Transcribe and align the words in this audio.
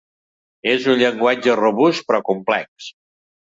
És 0.71 0.87
un 0.93 0.97
llenguatge 1.01 1.55
robust 1.61 2.09
però 2.11 2.25
complex. 2.33 2.91